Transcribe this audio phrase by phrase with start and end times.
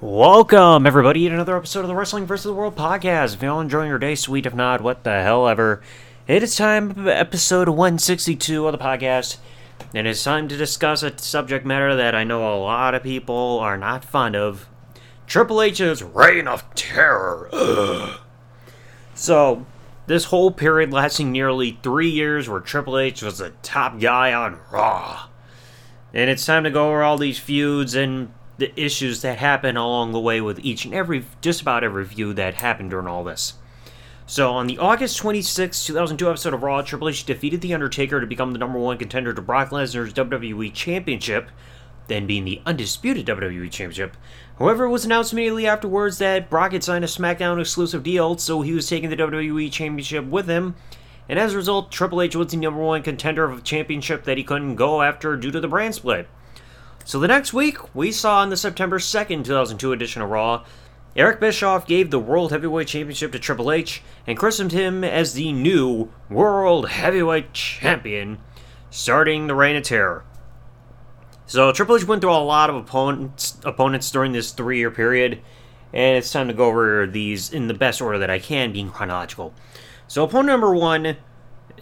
[0.00, 2.44] Welcome, everybody, to another episode of the Wrestling vs.
[2.44, 3.34] the World podcast.
[3.34, 4.46] If you're all enjoying your day, sweet.
[4.46, 5.82] If not, what the hell ever.
[6.28, 9.38] It is time for episode 162 of the podcast,
[9.92, 13.58] and it's time to discuss a subject matter that I know a lot of people
[13.60, 14.68] are not fond of
[15.26, 17.50] Triple H's Reign of Terror.
[17.52, 18.20] Ugh.
[19.16, 19.66] So,
[20.06, 24.60] this whole period lasting nearly three years where Triple H was the top guy on
[24.70, 25.26] Raw.
[26.14, 30.12] And it's time to go over all these feuds and the issues that happen along
[30.12, 33.54] the way with each and every, just about every view that happened during all this.
[34.26, 38.26] So, on the August 26, 2002 episode of Raw, Triple H defeated The Undertaker to
[38.26, 41.50] become the number one contender to Brock Lesnar's WWE Championship,
[42.08, 44.16] then being the undisputed WWE Championship.
[44.58, 48.60] However, it was announced immediately afterwards that Brock had signed a SmackDown exclusive deal, so
[48.60, 50.74] he was taking the WWE Championship with him.
[51.28, 54.36] And as a result, Triple H was the number one contender of a championship that
[54.36, 56.28] he couldn't go after due to the brand split.
[57.08, 60.66] So the next week, we saw in the September 2nd, 2002 edition of Raw,
[61.16, 65.50] Eric Bischoff gave the World Heavyweight Championship to Triple H and christened him as the
[65.50, 68.36] new World Heavyweight Champion,
[68.90, 70.22] starting the Reign of Terror.
[71.46, 75.40] So Triple H went through a lot of opponents opponents during this three-year period,
[75.94, 78.90] and it's time to go over these in the best order that I can, being
[78.90, 79.54] chronological.
[80.08, 81.16] So opponent number one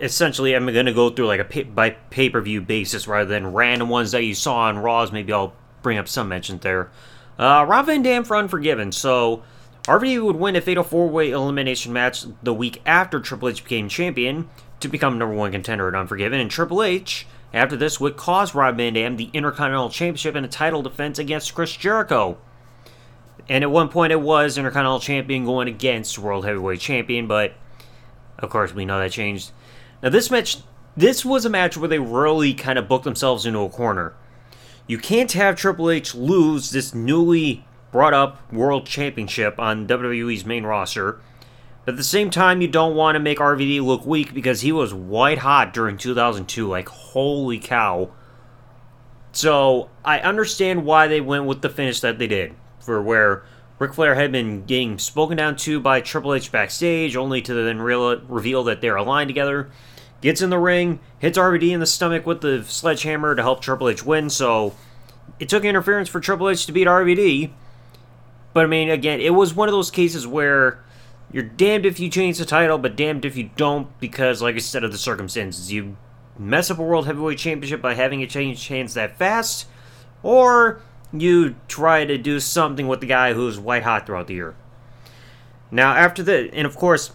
[0.01, 3.53] essentially I'm gonna go through like a pay, by pay per view basis rather than
[3.53, 5.13] random ones that you saw on Raws.
[5.13, 6.91] Maybe I'll bring up some mentions there.
[7.39, 8.93] Uh, Rob Van Dam for Unforgiven.
[8.93, 9.43] So
[9.85, 13.89] RVD would win a fatal four way elimination match the week after Triple H became
[13.89, 14.49] champion
[14.81, 18.77] to become number one contender at Unforgiven, and Triple H after this would cause Rob
[18.77, 22.37] Van Dam the Intercontinental Championship and a title defense against Chris Jericho.
[23.49, 27.55] And at one point it was Intercontinental Champion going against World Heavyweight Champion, but
[28.39, 29.53] of course we know that changed.
[30.07, 30.59] Now, this match,
[30.97, 34.15] this was a match where they really kind of booked themselves into a corner.
[34.87, 40.63] You can't have Triple H lose this newly brought up World Championship on WWE's main
[40.63, 41.19] roster.
[41.85, 44.71] But at the same time, you don't want to make RVD look weak because he
[44.71, 46.69] was white hot during 2002.
[46.69, 48.13] Like, holy cow.
[49.33, 52.55] So, I understand why they went with the finish that they did.
[52.79, 53.45] For where
[53.81, 57.83] Ric Flair had been getting spoken down to by Triple H backstage, only to then
[57.83, 59.69] reveal that they're aligned together.
[60.21, 63.89] Gets in the ring, hits RVD in the stomach with the sledgehammer to help Triple
[63.89, 64.31] H win.
[64.31, 64.75] So
[65.39, 67.51] it took interference for Triple H to beat RVD.
[68.53, 70.83] But I mean, again, it was one of those cases where
[71.31, 74.59] you're damned if you change the title, but damned if you don't, because, like I
[74.59, 75.73] said, of the circumstances.
[75.73, 75.97] You
[76.39, 79.67] mess up a World Heavyweight Championship by having it change hands that fast,
[80.23, 80.81] or
[81.13, 84.55] you try to do something with the guy who's white hot throughout the year.
[85.71, 87.13] Now, after the, and of course,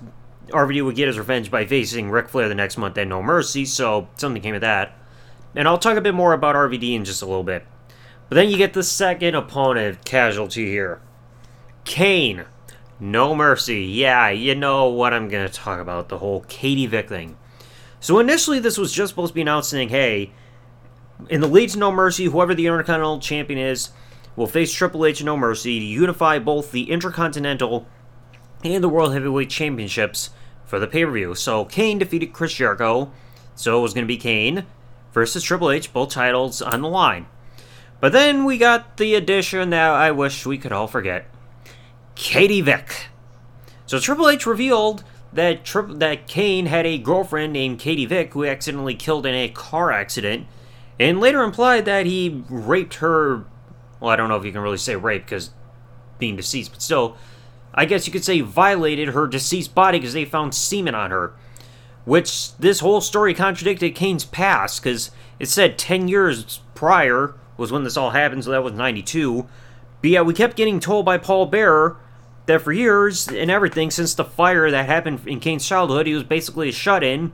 [0.51, 3.65] RVD would get his revenge by facing Ric Flair the next month at No Mercy,
[3.65, 4.97] so something came of that.
[5.55, 7.65] And I'll talk a bit more about RVD in just a little bit.
[8.29, 11.01] But then you get the second opponent casualty here
[11.83, 12.45] Kane.
[12.99, 13.81] No Mercy.
[13.81, 17.35] Yeah, you know what I'm going to talk about the whole Katie Vick thing.
[17.99, 20.31] So initially, this was just supposed to be announced saying, hey,
[21.29, 23.89] in the lead to No Mercy, whoever the Intercontinental Champion is
[24.35, 27.87] will face Triple H and No Mercy to unify both the Intercontinental
[28.63, 30.29] and the World Heavyweight Championships
[30.71, 31.35] for the pay per view.
[31.35, 33.11] So Kane defeated Chris Jericho,
[33.55, 34.65] so it was going to be Kane
[35.11, 37.27] versus Triple H, both titles on the line.
[37.99, 41.25] But then we got the addition that I wish we could all forget
[42.15, 43.07] Katie Vick.
[43.85, 48.45] So Triple H revealed that Tri- that Kane had a girlfriend named Katie Vick who
[48.45, 50.47] accidentally killed in a car accident,
[50.97, 53.43] and later implied that he raped her.
[53.99, 55.49] Well, I don't know if you can really say rape because
[56.17, 57.17] being deceased, but still,
[57.73, 61.33] I guess you could say violated her deceased body because they found semen on her.
[62.03, 67.83] Which this whole story contradicted Kane's past because it said 10 years prior was when
[67.83, 69.47] this all happened, so that was 92.
[70.01, 71.97] But yeah, we kept getting told by Paul Bearer
[72.47, 76.23] that for years and everything since the fire that happened in Kane's childhood, he was
[76.23, 77.31] basically a shut in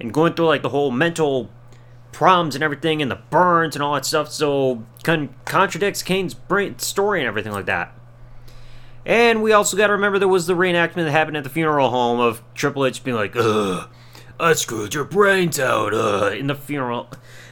[0.00, 1.48] and going through like the whole mental
[2.10, 4.30] problems and everything and the burns and all that stuff.
[4.30, 6.36] So con- contradicts Kane's
[6.78, 7.94] story and everything like that.
[9.04, 11.90] And we also got to remember there was the reenactment that happened at the funeral
[11.90, 13.88] home of Triple H being like, "Ugh,
[14.38, 17.08] I screwed your brains out." Ugh, in the funeral,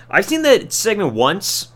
[0.08, 1.68] I've seen that segment once.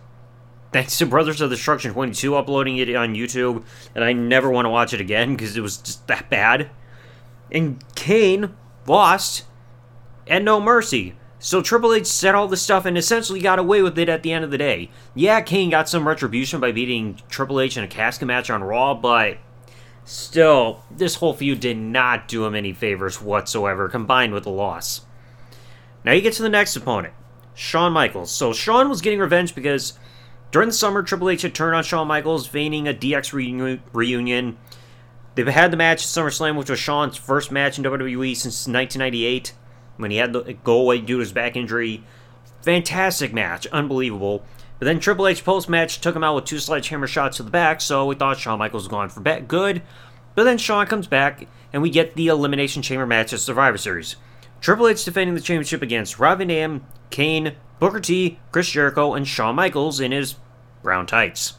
[0.73, 4.71] Thanks to Brothers of Destruction 22 uploading it on YouTube, and I never want to
[4.71, 6.71] watch it again because it was just that bad.
[7.53, 8.55] And Kane
[8.87, 9.45] lost,
[10.27, 11.15] and no mercy.
[11.39, 14.33] So Triple H said all this stuff and essentially got away with it at the
[14.33, 14.91] end of the day.
[15.15, 18.95] Yeah, Kane got some retribution by beating Triple H in a casket match on Raw,
[18.95, 19.37] but
[20.05, 25.03] Still, this whole feud did not do him any favors whatsoever, combined with the loss.
[26.05, 27.15] Now you get to the next opponent,
[27.55, 28.31] Shawn Michaels.
[28.31, 29.99] So Shawn was getting revenge because
[30.55, 34.57] During the summer, Triple H had turned on Shawn Michaels, feigning a DX reuni- reunion.
[35.35, 39.53] They've had the match at SummerSlam, which was Shawn's first match in WWE since 1998,
[39.97, 42.05] when he had to go away due to his back injury.
[42.63, 44.45] Fantastic match, unbelievable.
[44.85, 47.51] But then Triple H post match took him out with two sledgehammer shots to the
[47.51, 49.81] back, so we thought Shawn Michaels was gone for bet good.
[50.35, 54.17] But then Shawn comes back, and we get the Elimination Chamber match at Survivor Series.
[54.61, 59.27] Triple H defending the championship against Rob Van Dam, Kane, Booker T, Chris Jericho, and
[59.27, 60.35] Shawn Michaels in his
[60.83, 61.55] brown tights.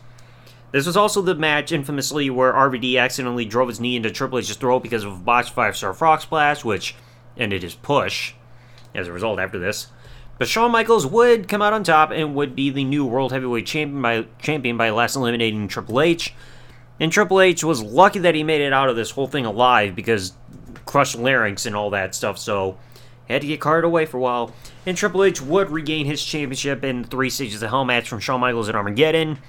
[0.71, 4.55] This was also the match infamously where RVD accidentally drove his knee into Triple H's
[4.55, 6.95] throat because of a botched five star frog splash, which
[7.35, 8.35] ended his push
[8.93, 9.87] as a result after this.
[10.37, 13.65] But Shawn Michaels would come out on top and would be the new World Heavyweight
[13.65, 16.33] Champion by, champion by last eliminating Triple H.
[16.99, 19.95] And Triple H was lucky that he made it out of this whole thing alive
[19.95, 20.33] because
[20.85, 22.77] crushed larynx and all that stuff, so
[23.27, 24.53] had to get carted away for a while.
[24.85, 28.39] And Triple H would regain his championship in three stages of hell match from Shawn
[28.39, 29.39] Michaels at Armageddon.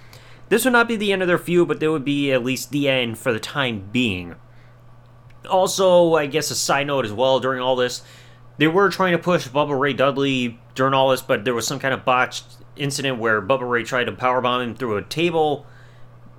[0.48, 2.70] This would not be the end of their feud, but there would be at least
[2.70, 4.36] the end for the time being.
[5.50, 8.02] Also, I guess a side note as well during all this,
[8.58, 11.78] they were trying to push Bubba Ray Dudley during all this, but there was some
[11.78, 12.44] kind of botched
[12.76, 15.66] incident where Bubba Ray tried to powerbomb him through a table,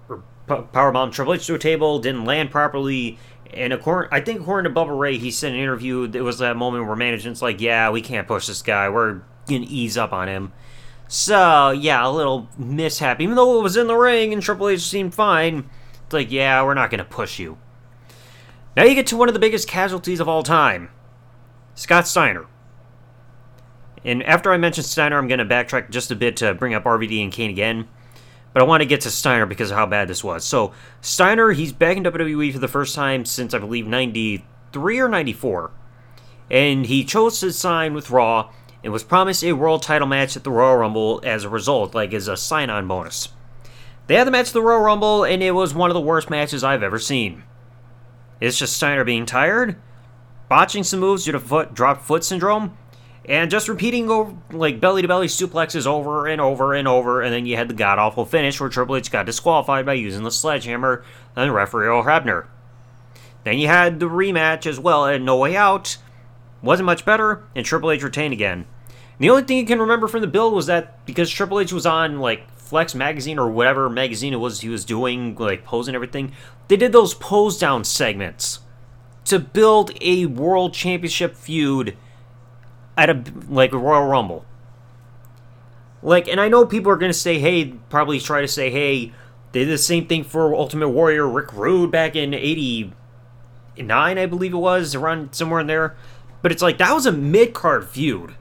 [0.10, 3.18] or powerbomb Triple H through a table, didn't land properly.
[3.54, 6.40] And according, I think according to Bubba Ray, he said in an interview, it was
[6.40, 8.90] that moment where management's like, "Yeah, we can't push this guy.
[8.90, 10.52] We're gonna ease up on him."
[11.08, 13.22] So yeah, a little mishap.
[13.22, 15.70] Even though it was in the ring and Triple H seemed fine,
[16.04, 17.58] it's like, yeah, we're not gonna push you.
[18.76, 20.90] Now you get to one of the biggest casualties of all time,
[21.78, 22.48] Scott Steiner.
[24.04, 26.86] And after I mention Steiner, I'm going to backtrack just a bit to bring up
[26.86, 27.88] RVD and Kane again.
[28.52, 30.44] But I want to get to Steiner because of how bad this was.
[30.44, 35.08] So, Steiner, he's back in WWE for the first time since, I believe, 93 or
[35.08, 35.70] 94.
[36.50, 38.52] And he chose to sign with Raw
[38.84, 42.12] and was promised a world title match at the Royal Rumble as a result, like
[42.12, 43.30] as a sign on bonus.
[44.08, 46.32] They had the match at the Royal Rumble, and it was one of the worst
[46.32, 47.44] matches I've ever seen.
[48.42, 49.76] It's just Steiner being tired,
[50.50, 52.78] botching some moves due to foot drop foot syndrome,
[53.26, 57.34] and just repeating over, like belly to belly suplexes over and over and over, and
[57.34, 60.32] then you had the god awful finish where Triple H got disqualified by using the
[60.32, 61.04] sledgehammer
[61.36, 62.48] and referee Earl Hebner.
[63.44, 65.98] Then you had the rematch as well at No Way Out.
[66.62, 68.66] Wasn't much better, and Triple H retained again.
[68.90, 71.72] And the only thing you can remember from the build was that because Triple H
[71.72, 75.96] was on like Flex magazine or whatever magazine it was he was doing, like posing
[75.96, 76.34] everything,
[76.68, 78.60] they did those pose down segments
[79.28, 81.98] to build a world championship feud
[82.98, 84.46] at a like Royal Rumble.
[86.02, 89.12] Like, and I know people are gonna say, hey, probably try to say, hey,
[89.52, 94.54] they did the same thing for Ultimate Warrior Rick Rude back in '89, I believe
[94.54, 95.96] it was, around somewhere in there.
[96.42, 98.36] But it's like that was a mid card feud,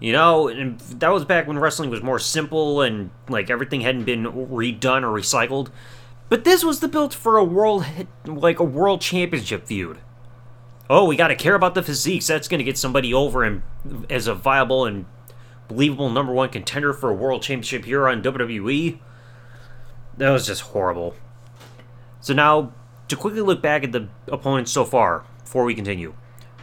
[0.00, 4.04] you know, and that was back when wrestling was more simple and like everything hadn't
[4.04, 5.68] been redone or recycled.
[6.28, 7.84] But this was the build for a world,
[8.24, 9.98] like a world championship feud
[10.90, 12.26] oh, we got to care about the physiques.
[12.26, 13.62] That's going to get somebody over and
[14.10, 15.06] as a viable and
[15.68, 18.98] believable number one contender for a world championship here on WWE.
[20.18, 21.14] That was just horrible.
[22.20, 22.72] So now,
[23.08, 26.14] to quickly look back at the opponents so far before we continue.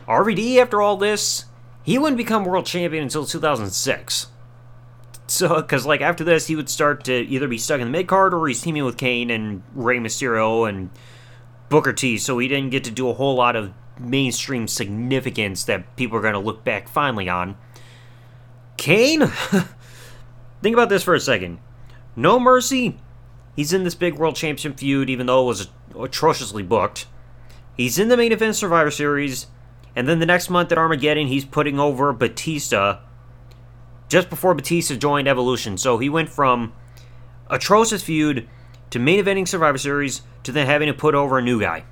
[0.08, 1.46] RVD, after all this,
[1.84, 4.28] he wouldn't become world champion until 2006.
[5.28, 8.08] So, because like after this, he would start to either be stuck in the mid
[8.08, 10.90] card or he's teaming with Kane and Rey Mysterio and
[11.70, 12.18] Booker T.
[12.18, 16.22] So he didn't get to do a whole lot of mainstream significance that people are
[16.22, 17.58] going to look back finally on.
[18.78, 19.28] Kane?
[20.62, 21.60] Think about this for a second.
[22.16, 22.98] No Mercy,
[23.56, 27.08] he's in this big World Championship feud, even though it was atrociously booked.
[27.78, 29.48] He's in the main event Survivor Series,
[29.96, 33.00] and then the next month at Armageddon, he's putting over Batista
[34.10, 35.78] just before Batista joined Evolution.
[35.78, 36.74] So he went from
[37.50, 38.48] atrocious feud
[38.90, 41.86] to main eventing Survivor Series to then having to put over a new guy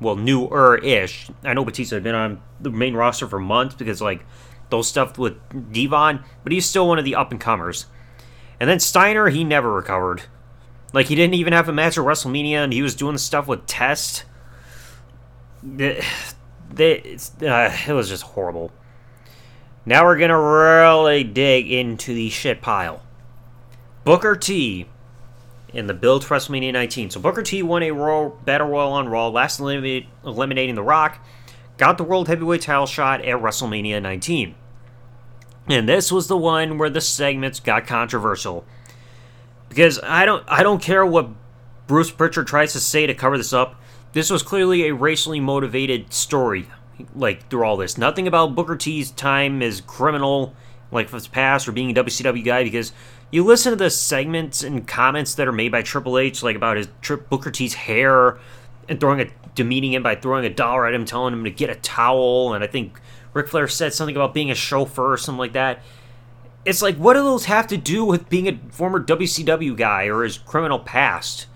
[0.00, 1.28] well, newer-ish.
[1.42, 4.24] I know Batista had been on the main roster for months because like
[4.70, 5.38] those stuff with
[5.72, 7.86] Devon, but he's still one of the up and comers.
[8.60, 10.22] And then Steiner, he never recovered.
[10.92, 13.66] Like he didn't even have a match at WrestleMania, and he was doing stuff with
[13.66, 14.24] Test.
[15.78, 16.04] It,
[16.78, 18.72] uh, it was just horrible.
[19.86, 23.02] Now we're gonna really dig into the shit pile.
[24.04, 24.86] Booker T
[25.74, 27.10] in the build for WrestleMania 19.
[27.10, 31.18] So Booker T won a Royal Battle Royal on Raw, last eliminating The Rock,
[31.76, 34.54] got the World Heavyweight title shot at WrestleMania 19.
[35.68, 38.64] And this was the one where the segments got controversial.
[39.68, 41.30] Because I don't I don't care what
[41.86, 43.80] Bruce Pritchard tries to say to cover this up.
[44.12, 46.68] This was clearly a racially motivated story
[47.14, 47.98] like through all this.
[47.98, 50.54] Nothing about Booker T's time as criminal
[50.92, 52.92] like of his past or being a WCW guy because
[53.34, 56.76] you listen to the segments and comments that are made by Triple H, like about
[56.76, 58.38] his Trip Booker T's hair
[58.88, 59.26] and throwing a
[59.56, 62.62] demeaning him by throwing a dollar at him, telling him to get a towel, and
[62.62, 63.00] I think
[63.32, 65.82] Ric Flair said something about being a chauffeur or something like that.
[66.64, 70.22] It's like, what do those have to do with being a former WCW guy or
[70.22, 71.46] his criminal past?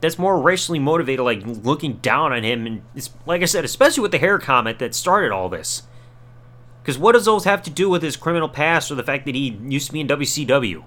[0.00, 4.00] That's more racially motivated, like looking down on him, and it's, like I said, especially
[4.00, 5.82] with the hair comment that started all this.
[6.82, 9.34] Because what does those have to do with his criminal past or the fact that
[9.34, 10.84] he used to be in WCW?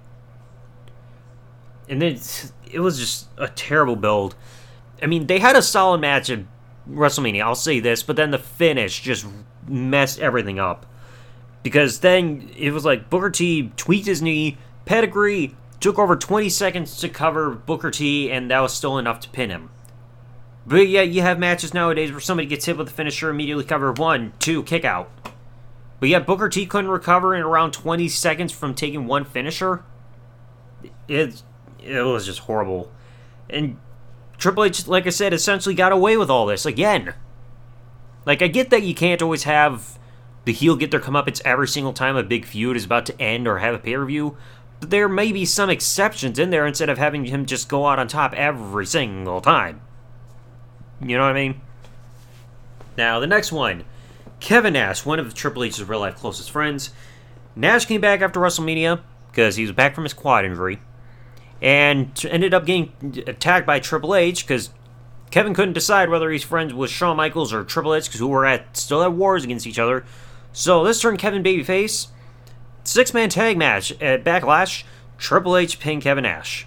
[1.89, 2.19] And then
[2.71, 4.35] it was just a terrible build.
[5.01, 6.39] I mean, they had a solid match at
[6.89, 9.25] WrestleMania, I'll say this, but then the finish just
[9.67, 10.85] messed everything up.
[11.63, 16.97] Because then it was like Booker T tweaked his knee, pedigree, took over 20 seconds
[16.99, 19.69] to cover Booker T, and that was still enough to pin him.
[20.65, 23.91] But yeah, you have matches nowadays where somebody gets hit with a finisher, immediately cover
[23.91, 25.09] one, two, kick out.
[25.99, 29.83] But yet Booker T couldn't recover in around 20 seconds from taking one finisher.
[31.07, 31.43] It,
[31.81, 32.91] it was just horrible.
[33.49, 33.77] And
[34.37, 37.13] Triple H, like I said, essentially got away with all this again.
[38.25, 39.99] Like, I get that you can't always have
[40.45, 43.47] the heel get their comeuppance every single time a big feud is about to end
[43.47, 44.37] or have a pay per view,
[44.79, 47.99] but there may be some exceptions in there instead of having him just go out
[47.99, 49.81] on top every single time.
[50.99, 51.61] You know what I mean?
[52.97, 53.85] Now, the next one
[54.39, 56.91] Kevin Nash, one of Triple H's real life closest friends.
[57.55, 60.79] Nash came back after WrestleMania because he was back from his quad injury
[61.61, 62.91] and ended up getting
[63.27, 64.71] attacked by Triple H because
[65.29, 68.45] Kevin couldn't decide whether he's friends with Shawn Michaels or Triple H because who were
[68.45, 70.03] at still at wars against each other.
[70.53, 72.07] So this turned Kevin babyface.
[72.83, 74.83] Six man tag match at Backlash.
[75.17, 76.65] Triple H pinned Kevin Nash.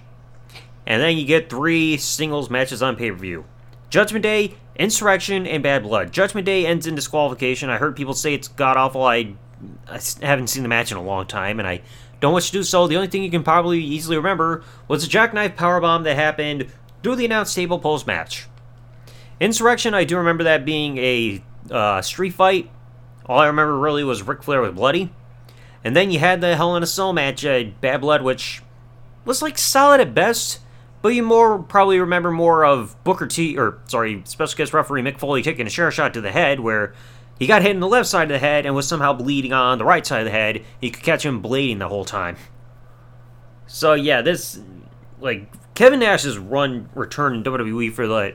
[0.87, 3.45] And then you get three singles matches on pay per view
[3.91, 6.13] Judgment Day, Insurrextion, and Bad Blood.
[6.13, 7.69] Judgment Day ends in disqualification.
[7.69, 9.03] I heard people say it's god awful.
[9.03, 9.35] I,
[9.89, 11.83] I haven't seen the match in a long time, and I
[12.25, 12.87] don't wish to do so.
[12.87, 16.69] The only thing you can probably easily remember was a jackknife powerbomb that happened
[17.03, 18.47] through the announce table post match.
[19.43, 22.71] Insurrextion, I do remember that being a uh, street fight.
[23.27, 25.13] All I remember really was Ric Flair with Bloody.
[25.85, 28.63] And then you had the Hell in a Cell match at Bad Blood, which
[29.27, 30.61] was like solid at best,
[31.03, 35.19] but you more probably remember more of Booker T, or sorry, special guest referee Mick
[35.19, 36.95] Foley taking a chair shot to the head, where
[37.39, 39.79] he got hit in the left side of the head and was somehow bleeding on
[39.79, 40.63] the right side of the head.
[40.81, 42.37] You could catch him bleeding the whole time.
[43.67, 44.61] So yeah, this
[45.21, 48.35] like Kevin Nash's run return in WWE for the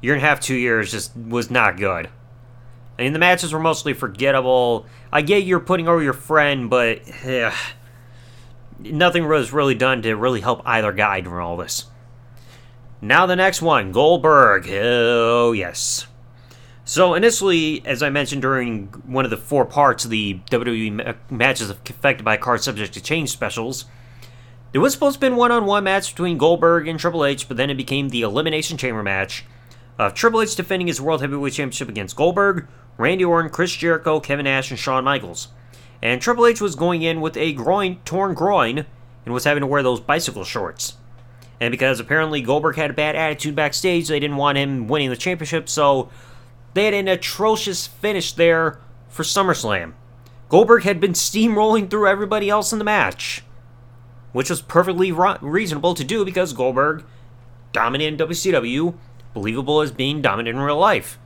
[0.00, 2.08] year and a half, two years just was not good.
[2.98, 4.86] I mean, the matches were mostly forgettable.
[5.12, 7.52] I get you're putting over your friend, but eh,
[8.78, 11.86] nothing was really done to really help either guy during all this.
[13.02, 14.68] Now the next one, Goldberg.
[14.70, 16.06] Oh yes.
[16.88, 21.68] So initially, as I mentioned during one of the four parts of the WWE matches
[21.68, 23.86] affected by card subject to change specials,
[24.70, 27.70] there was supposed to be a one-on-one match between Goldberg and Triple H, but then
[27.70, 29.44] it became the Elimination Chamber match
[29.98, 34.44] of Triple H defending his World Heavyweight Championship against Goldberg, Randy Orton, Chris Jericho, Kevin
[34.44, 35.48] Nash, and Shawn Michaels.
[36.00, 38.86] And Triple H was going in with a groin torn groin
[39.24, 40.94] and was having to wear those bicycle shorts.
[41.60, 45.16] And because apparently Goldberg had a bad attitude backstage, they didn't want him winning the
[45.16, 46.10] championship, so
[46.76, 48.78] they had an atrocious finish there
[49.08, 49.94] for SummerSlam.
[50.48, 53.42] Goldberg had been steamrolling through everybody else in the match,
[54.32, 57.04] which was perfectly reasonable to do because Goldberg
[57.72, 58.94] dominated WCW,
[59.32, 61.18] believable as being dominant in real life.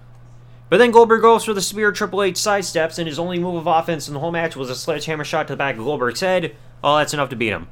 [0.69, 3.67] But then Goldberg goes for the spear, Triple H sidesteps, and his only move of
[3.67, 6.55] offense in the whole match was a sledgehammer shot to the back of Goldberg's head.
[6.85, 7.67] Oh, that's enough to beat him.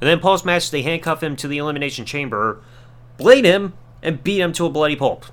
[0.00, 2.60] And then post match, they handcuff him to the Elimination Chamber,
[3.16, 5.26] blade him, and beat him to a bloody pulp.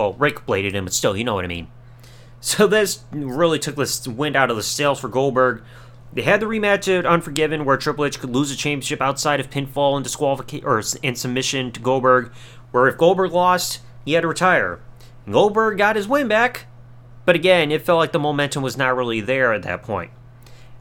[0.00, 1.68] Well, Ric bladed him, but still, you know what I mean.
[2.40, 5.62] So this really took this wind out of the sails for Goldberg.
[6.14, 9.50] They had the rematch at Unforgiven, where Triple H could lose the championship outside of
[9.50, 12.32] pinfall and disqualification or submission to Goldberg.
[12.70, 14.80] Where if Goldberg lost, he had to retire.
[15.30, 16.66] Goldberg got his win back,
[17.26, 20.12] but again, it felt like the momentum was not really there at that point.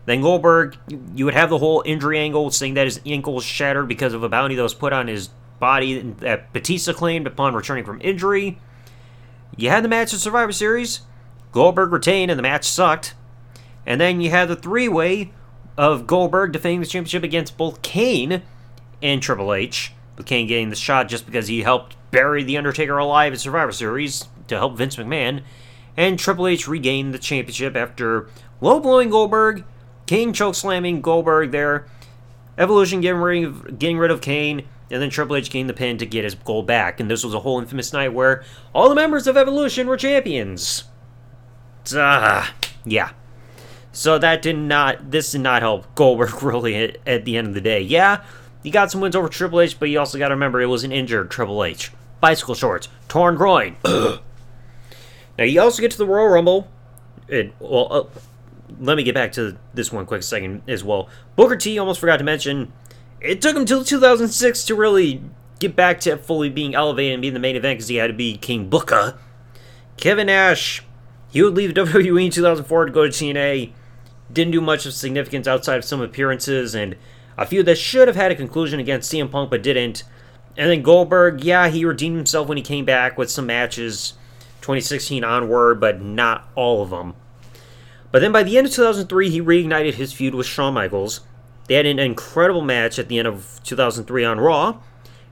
[0.05, 0.77] Then Goldberg,
[1.13, 4.29] you would have the whole injury angle, saying that his ankle shattered because of a
[4.29, 8.59] bounty that was put on his body that Batista claimed upon returning from injury.
[9.55, 11.01] You had the match at Survivor Series.
[11.51, 13.15] Goldberg retained, and the match sucked.
[13.85, 15.31] And then you had the three way
[15.77, 18.43] of Goldberg defending the championship against both Kane
[19.01, 19.93] and Triple H.
[20.17, 23.71] With Kane getting the shot just because he helped bury The Undertaker alive at Survivor
[23.71, 25.41] Series to help Vince McMahon.
[25.95, 28.29] And Triple H regained the championship after
[28.61, 29.63] low blowing Goldberg,
[30.05, 31.87] Kane choke slamming Goldberg there,
[32.57, 35.97] Evolution getting rid of, getting rid of Kane, and then Triple H gained the pin
[35.97, 36.99] to get his gold back.
[36.99, 38.43] And this was a whole infamous night where
[38.73, 40.85] all the members of Evolution were champions.
[41.93, 42.53] Ah,
[42.85, 43.11] yeah.
[43.91, 47.53] So that did not, this did not help Goldberg really at, at the end of
[47.53, 47.81] the day.
[47.81, 48.23] Yeah,
[48.63, 50.83] he got some wins over Triple H, but you also got to remember it was
[50.83, 51.91] an injured Triple H.
[52.19, 53.77] Bicycle shorts, torn groin.
[53.85, 54.19] now
[55.37, 56.67] you also get to the Royal Rumble.
[57.27, 58.03] It, well, uh,
[58.79, 61.07] let me get back to this one quick second as well.
[61.35, 62.73] Booker T almost forgot to mention.
[63.21, 65.21] It took him till 2006 to really
[65.59, 68.13] get back to fully being elevated and being the main event because he had to
[68.13, 69.17] be King Booker.
[69.97, 70.83] Kevin Nash,
[71.29, 73.71] he would leave WWE in 2004 to go to TNA.
[74.31, 76.95] Didn't do much of significance outside of some appearances and
[77.37, 80.03] a few that should have had a conclusion against CM Punk but didn't.
[80.57, 84.13] And then Goldberg, yeah, he redeemed himself when he came back with some matches
[84.61, 87.15] 2016 onward, but not all of them.
[88.11, 91.21] But then by the end of 2003, he reignited his feud with Shawn Michaels.
[91.69, 94.79] They had an incredible match at the end of 2003 on Raw.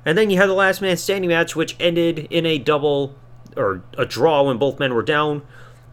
[0.05, 3.15] And then you had the last man standing match, which ended in a double
[3.57, 5.41] or a draw when both men were down.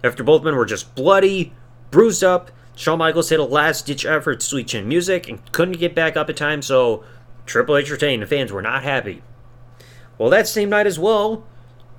[0.05, 1.55] After both men were just bloody,
[1.91, 5.79] bruised up, Shawn Michaels hit a last ditch effort to Sweet Chin Music and couldn't
[5.79, 7.03] get back up in time, so
[7.47, 8.21] Triple H retained.
[8.23, 9.23] The fans were not happy.
[10.19, 11.47] Well, that same night as well,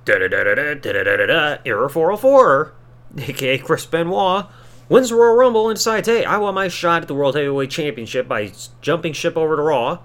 [0.08, 2.72] Error 404,
[3.18, 4.46] aka Chris Benoit,
[4.88, 7.70] wins the Royal Rumble and decides, hey, I want my shot at the World Heavyweight
[7.70, 9.98] Championship by jumping ship over to Raw.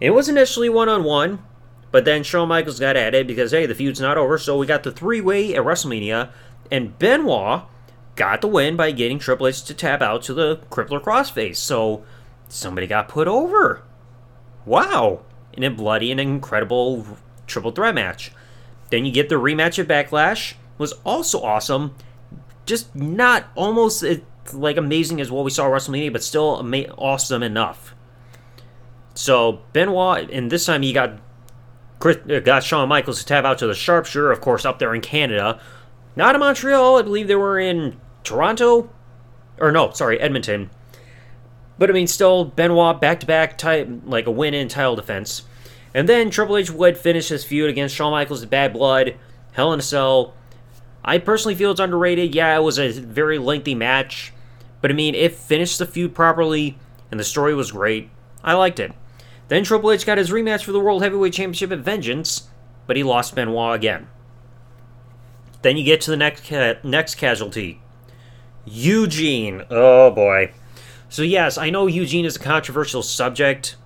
[0.00, 1.42] It was initially one on one,
[1.90, 4.82] but then Shawn Michaels got added because, hey, the feud's not over, so we got
[4.82, 6.30] the three way at WrestleMania,
[6.70, 7.62] and Benoit
[8.16, 11.56] got the win by getting Triple H to tap out to the Crippler Crossface.
[11.56, 12.04] So
[12.48, 13.82] somebody got put over.
[14.64, 15.22] Wow.
[15.52, 17.06] In a bloody and incredible
[17.46, 18.32] triple threat match.
[18.90, 20.54] Then you get the rematch at Backlash.
[20.78, 21.94] Was also awesome.
[22.66, 24.04] Just not almost
[24.52, 27.94] like amazing as what we saw at WrestleMania, but still ama- awesome enough.
[29.14, 31.18] So Benoit, and this time he got
[32.04, 35.00] uh, got Shawn Michaels to tap out to the Sharpshooter, of course, up there in
[35.00, 35.60] Canada.
[36.16, 38.90] Not in Montreal, I believe they were in Toronto,
[39.58, 40.70] or no, sorry, Edmonton.
[41.78, 43.60] But I mean, still Benoit back to back,
[44.04, 45.42] like a win in title defense.
[45.92, 49.16] And then Triple H would finish his feud against Shawn Michaels at Bad Blood,
[49.52, 50.34] Hell in a Cell.
[51.04, 52.34] I personally feel it's underrated.
[52.34, 54.32] Yeah, it was a very lengthy match,
[54.80, 56.78] but I mean, it finished the feud properly,
[57.10, 58.10] and the story was great.
[58.42, 58.92] I liked it.
[59.48, 62.48] Then Triple H got his rematch for the World Heavyweight Championship at Vengeance,
[62.86, 64.08] but he lost Benoit again.
[65.62, 67.80] Then you get to the next ca- next casualty,
[68.64, 69.64] Eugene.
[69.70, 70.52] Oh boy.
[71.08, 73.76] So yes, I know Eugene is a controversial subject.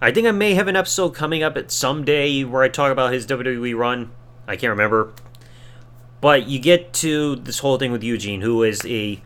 [0.00, 2.92] I think I may have an episode coming up at some day where I talk
[2.92, 4.12] about his WWE run.
[4.46, 5.12] I can't remember.
[6.20, 9.22] But you get to this whole thing with Eugene, who is a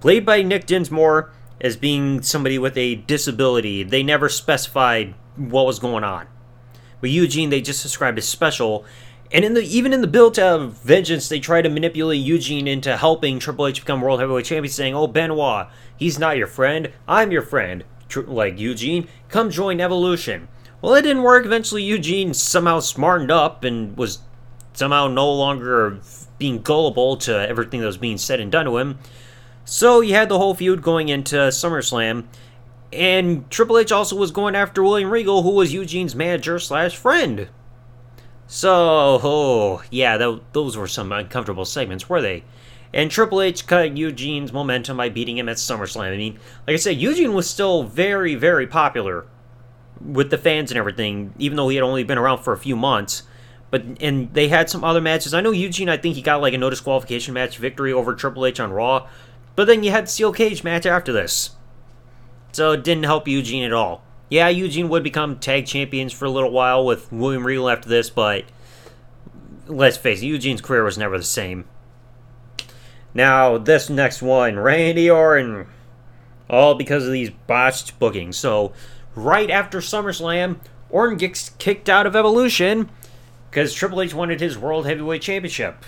[0.00, 3.82] played by Nick Dinsmore as being somebody with a disability.
[3.82, 6.26] They never specified what was going on.
[7.00, 8.84] But Eugene, they just described as special.
[9.30, 12.96] And in the even in the build of Vengeance, they try to manipulate Eugene into
[12.96, 16.92] helping Triple H become World Heavyweight Champion, saying, "Oh Benoit, he's not your friend.
[17.06, 20.48] I'm your friend." Tr- like Eugene, come join Evolution.
[20.80, 21.44] Well, it didn't work.
[21.44, 24.20] Eventually, Eugene somehow smartened up and was
[24.78, 25.98] somehow no longer
[26.38, 28.98] being gullible to everything that was being said and done to him.
[29.64, 32.24] So you had the whole feud going into SummerSlam,
[32.92, 37.48] and Triple H also was going after William Regal, who was Eugene's manager slash friend.
[38.46, 42.44] So, oh, yeah, th- those were some uncomfortable segments, were they?
[42.94, 46.14] And Triple H cut Eugene's momentum by beating him at SummerSlam.
[46.14, 49.26] I mean, like I said, Eugene was still very, very popular
[50.00, 52.76] with the fans and everything, even though he had only been around for a few
[52.76, 53.24] months.
[53.70, 55.34] But and they had some other matches.
[55.34, 55.88] I know Eugene.
[55.88, 59.08] I think he got like a no disqualification match victory over Triple H on Raw.
[59.56, 61.50] But then you had steel cage match after this,
[62.52, 64.02] so it didn't help Eugene at all.
[64.30, 68.08] Yeah, Eugene would become tag champions for a little while with William Regal after this,
[68.10, 68.44] but
[69.66, 71.64] let's face it, Eugene's career was never the same.
[73.14, 75.66] Now, this next one, Randy Orton.
[76.48, 78.36] All because of these botched bookings.
[78.36, 78.72] So,
[79.14, 82.90] right after SummerSlam, Orton gets kicked out of Evolution
[83.50, 85.84] because Triple H wanted his World Heavyweight Championship.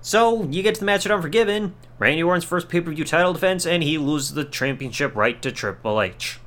[0.00, 3.32] So, you get to the match at Unforgiven, Randy Orton's first pay per view title
[3.32, 6.40] defense, and he loses the championship right to Triple H.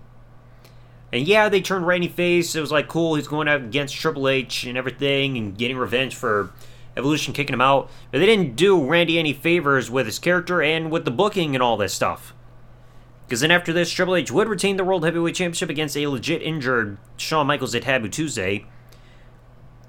[1.12, 2.56] And yeah, they turned Randy face.
[2.56, 3.16] It was like cool.
[3.16, 6.52] He's going out against Triple H and everything and getting revenge for
[6.98, 7.90] Evolution kicking him out.
[8.12, 11.64] But they didn't do Randy any favors with his character and with the booking and
[11.64, 12.34] all this stuff.
[13.26, 16.42] Because then after this, Triple H would retain the World Heavyweight Championship against a legit
[16.42, 18.66] injured Shawn Michaels at Taboo Tuesday.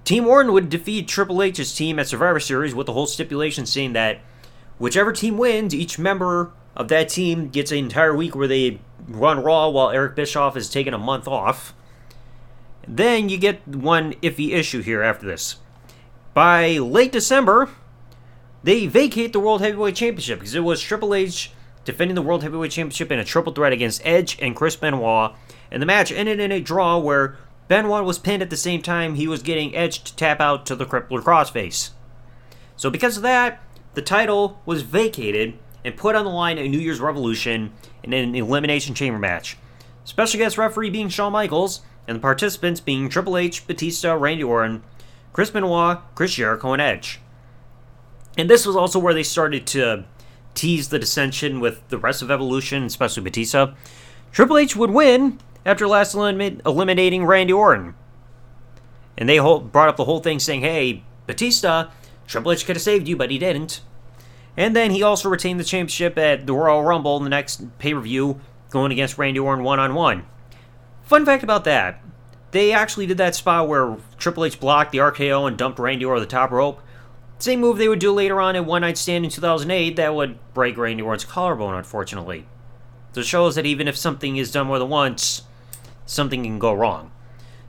[0.09, 3.93] Team Orton would defeat Triple H's team at Survivor Series with the whole stipulation saying
[3.93, 4.21] that
[4.79, 9.43] whichever team wins, each member of that team gets an entire week where they run
[9.43, 11.75] Raw while Eric Bischoff is taking a month off.
[12.87, 15.57] Then you get one iffy issue here after this.
[16.33, 17.69] By late December,
[18.63, 21.53] they vacate the World Heavyweight Championship because it was Triple H
[21.85, 25.33] defending the World Heavyweight Championship in a triple threat against Edge and Chris Benoit.
[25.71, 27.37] And the match ended in a draw where
[27.69, 30.75] Benoit was pinned at the same time he was getting Edge to tap out to
[30.75, 31.91] the crippler crossface.
[32.77, 33.63] So, because of that,
[33.95, 38.35] the title was vacated and put on the line at New Year's Revolution in an
[38.35, 39.59] Elimination Chamber match.
[40.05, 44.83] Special guest referee being Shawn Michaels, and the participants being Triple H, Batista, Randy Orton,
[45.35, 47.21] Chris Benoit, Chris Jericho, and Edge.
[48.39, 50.05] And this was also where they started to
[50.55, 53.75] tease the dissension with the rest of Evolution, especially Batista.
[54.33, 57.95] Triple H would win after last elim- eliminating Randy Orton.
[59.17, 61.91] And they whole, brought up the whole thing saying, hey, Batista,
[62.27, 63.81] Triple H could have saved you, but he didn't.
[64.57, 67.95] And then he also retained the championship at the Royal Rumble in the next pay
[67.95, 70.27] per view, going against Randy Orton one on one.
[71.03, 72.03] Fun fact about that
[72.51, 76.21] they actually did that spot where Triple H blocked the RKO and dumped Randy over
[76.21, 76.81] the top rope.
[77.39, 80.39] Same move they would do later on in One Night Stand in 2008 that would
[80.55, 82.47] break Randy Orton's collarbone, unfortunately.
[83.13, 85.43] So it shows that even if something is done more than once,
[86.09, 87.13] something can go wrong.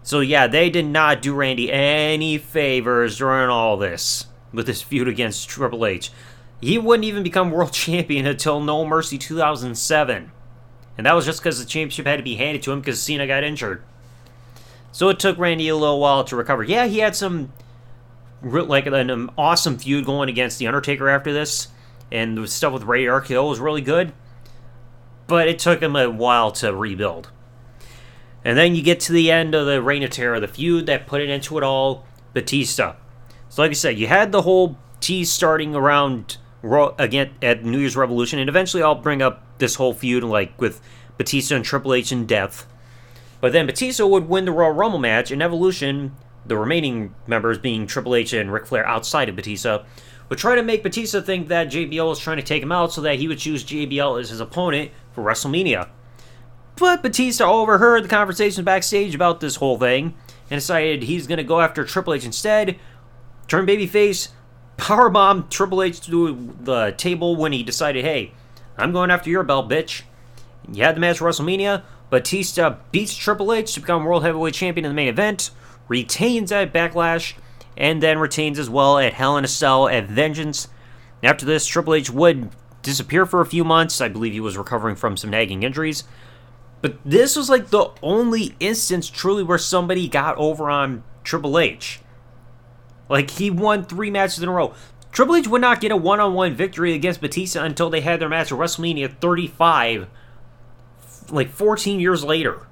[0.02, 5.08] So yeah, they did not do Randy any favors during all this with this feud
[5.08, 6.12] against Triple H.
[6.62, 10.32] He wouldn't even become world champion until No Mercy 2007.
[10.98, 13.28] And that was just because the championship had to be handed to him because Cena
[13.28, 13.84] got injured.
[14.92, 16.64] So it took Randy a little while to recover.
[16.64, 17.54] Yeah, he had some
[18.42, 21.68] like an um, awesome feud going against the Undertaker after this,
[22.12, 24.14] and the stuff with Rated-RKO was really good.
[25.28, 27.30] But it took him a while to rebuild.
[28.44, 31.08] And then you get to the end of the Reign of Terror, the feud that
[31.08, 32.96] put it into it all, Batista.
[33.50, 37.96] So, like I said, you had the whole tease starting around again at New Year's
[37.96, 40.82] Revolution, and eventually I'll bring up this whole feud like with
[41.18, 42.66] Batista and Triple H in death.
[43.42, 47.88] But then Batista would win the Royal Rumble match, and Evolution, the remaining members being
[47.88, 49.84] Triple H and Ric Flair outside of Batista,
[50.28, 53.02] would try to make Batista think that JBL was trying to take him out so
[53.02, 55.90] that he would choose JBL as his opponent for WrestleMania.
[56.80, 60.14] But Batista overheard the conversation backstage about this whole thing
[60.50, 62.80] and decided he's going to go after Triple H instead,
[63.50, 64.30] turn babyface,
[64.78, 68.32] powerbomb Triple H to the table when he decided, hey,
[68.78, 70.04] I'm going after your belt, bitch.
[70.72, 71.84] You had the match at WrestleMania.
[72.10, 75.52] Batista beats Triple H to become World Heavyweight Champion in the main event,
[75.90, 77.34] retains at Backlash,
[77.76, 80.70] and then retains as well at Hell in a Cell at Vengeance.
[81.22, 82.50] After this, Triple H would
[82.82, 84.00] disappear for a few months.
[84.00, 86.06] I believe he was recovering from some nagging injuries.
[86.82, 92.00] But this was like the only instance truly where somebody got over on Triple H.
[93.10, 94.74] Like he won three matches in a row.
[95.12, 98.22] Triple H would not get a one on one victory against Batista until they had
[98.22, 100.08] their match at WrestleMania 35
[101.32, 102.68] like 14 years later.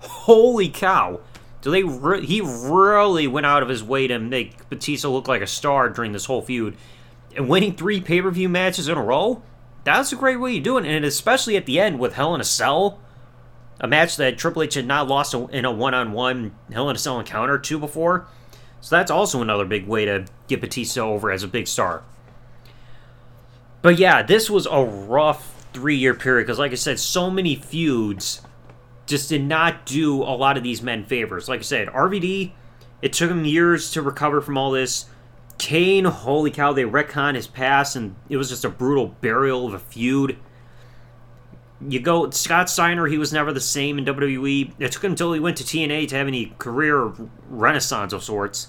[0.00, 1.20] Holy cow.
[1.60, 5.42] So they re- he really went out of his way to make Batista look like
[5.42, 6.76] a star during this whole feud.
[7.36, 9.42] And winning three pay-per-view matches in a row?
[9.86, 12.40] That's a great way to do it, and especially at the end with Hell in
[12.40, 12.98] a Cell,
[13.78, 17.20] a match that Triple H had not lost in a one-on-one Hell in a Cell
[17.20, 18.26] encounter to before.
[18.80, 22.02] So that's also another big way to get Batista over as a big star.
[23.80, 27.54] But yeah, this was a rough three year period because, like I said, so many
[27.54, 28.42] feuds
[29.06, 31.48] just did not do a lot of these men favors.
[31.48, 32.50] Like I said, RVD,
[33.02, 35.06] it took him years to recover from all this.
[35.58, 39.74] Kane, holy cow, they retcon his past, and it was just a brutal burial of
[39.74, 40.38] a feud.
[41.86, 44.72] You go, Scott Steiner, he was never the same in WWE.
[44.78, 47.12] It took him until he went to TNA to have any career
[47.48, 48.68] renaissance of sorts.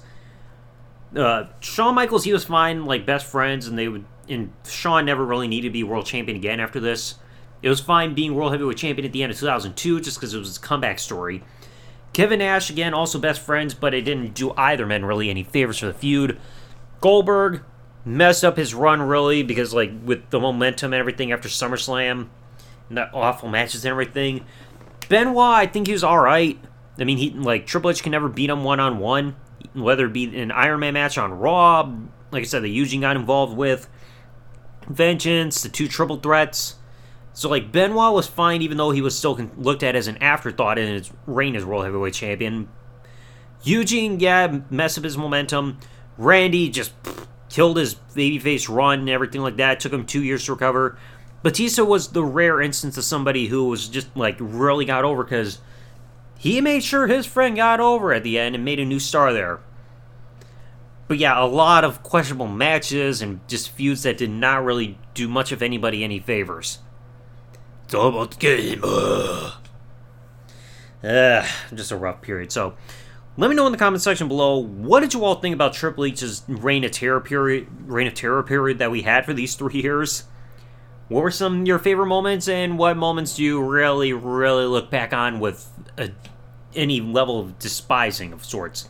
[1.15, 5.26] Uh, Shawn Michaels, he was fine, like best friends, and they would and Shawn never
[5.26, 7.15] really needed to be world champion again after this.
[7.62, 10.38] It was fine being world heavyweight champion at the end of 2002 just because it
[10.38, 11.43] was his comeback story.
[12.13, 15.80] Kevin Nash, again, also best friends, but it didn't do either men really any favors
[15.80, 16.39] for the feud.
[17.01, 17.63] Goldberg
[18.05, 22.29] messed up his run really because, like, with the momentum and everything after SummerSlam,
[22.89, 24.45] and the awful matches and everything.
[25.10, 26.60] Benoit, I think he was alright.
[26.99, 29.36] I mean, he like Triple H can never beat him one on one,
[29.73, 31.91] whether it be an Iron Man match on Raw,
[32.31, 33.89] like I said, the Eugene got involved with,
[34.88, 36.75] Vengeance, the two triple threats.
[37.33, 40.79] So, like, Benoit was fine even though he was still looked at as an afterthought
[40.79, 42.67] in his reign as World Heavyweight Champion.
[43.63, 45.77] Eugene, yeah, mess up his momentum.
[46.17, 49.73] Randy just pff, killed his babyface run and everything like that.
[49.73, 50.97] It took him two years to recover.
[51.43, 55.60] Batista was the rare instance of somebody who was just, like, really got over because
[56.38, 59.34] he made sure his friend got over at the end and made a new star
[59.34, 59.60] there.
[61.08, 65.27] But yeah, a lot of questionable matches and just feuds that did not really do
[65.27, 66.80] much of anybody any favors.
[67.86, 68.82] It's all about the game.
[68.84, 69.53] Ugh.
[71.03, 72.51] Uh, just a rough period.
[72.51, 72.75] So,
[73.38, 76.06] let me know in the comment section below what did you all think about Triple
[76.06, 79.82] H's reign of terror period, reign of terror period that we had for these three
[79.82, 80.23] years.
[81.10, 84.89] what were some of your favorite moments, and what moments do you really, really look
[84.89, 86.12] back on with a,
[86.76, 88.89] any level of despising of sorts?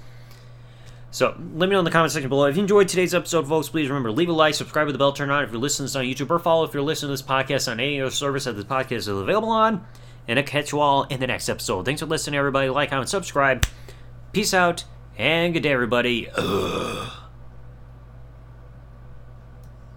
[1.11, 2.45] So let me know in the comment section below.
[2.45, 4.99] If you enjoyed today's episode, folks, please remember to leave a like, subscribe with the
[4.99, 7.09] bell turned on if you're listening to this on YouTube, or follow if you're listening
[7.09, 9.85] to this podcast on any other service that this podcast is available on.
[10.27, 11.85] And I'll catch you all in the next episode.
[11.85, 12.69] Thanks for listening, everybody.
[12.69, 13.65] Like, comment, subscribe.
[14.37, 14.83] Peace out,
[15.17, 16.29] and good day, everybody.
[16.37, 17.26] Ugh.